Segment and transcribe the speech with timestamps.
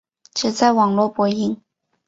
[0.33, 1.61] 只在网络播映。